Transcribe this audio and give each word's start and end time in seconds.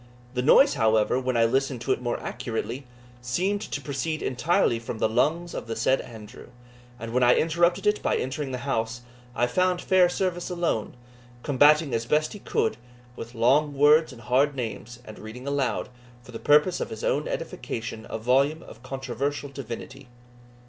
The 0.33 0.41
noise, 0.41 0.73
however, 0.73 1.19
when 1.19 1.37
I 1.37 1.45
listened 1.45 1.79
to 1.81 1.91
it 1.91 2.01
more 2.01 2.19
accurately, 2.21 2.87
seemed 3.21 3.61
to 3.61 3.79
proceed 3.81 4.23
entirely 4.23 4.79
from 4.79 4.97
the 4.97 5.07
lungs 5.07 5.53
of 5.53 5.67
the 5.67 5.75
said 5.75 6.01
Andrew; 6.01 6.47
and 6.99 7.13
when 7.13 7.21
I 7.21 7.35
interrupted 7.35 7.85
it 7.85 8.01
by 8.01 8.15
entering 8.17 8.51
the 8.51 8.57
house, 8.65 9.01
I 9.35 9.45
found 9.45 9.79
Fairservice 9.79 10.49
alone, 10.49 10.95
combating 11.43 11.93
as 11.93 12.05
he 12.05 12.09
best 12.09 12.45
could, 12.45 12.77
with 13.15 13.35
long 13.35 13.75
words 13.77 14.11
and 14.11 14.23
hard 14.23 14.55
names, 14.55 14.97
and 15.05 15.19
reading 15.19 15.45
aloud, 15.47 15.89
for 16.23 16.31
the 16.31 16.39
purpose 16.39 16.79
of 16.81 16.89
his 16.89 17.03
own 17.03 17.27
edification, 17.27 18.07
a 18.09 18.17
volume 18.17 18.63
of 18.63 18.81
controversial 18.81 19.49
divinity. 19.49 20.07